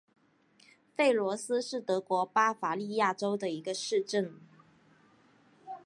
[0.97, 4.33] 弗洛斯是德国巴伐利亚州的一个市镇。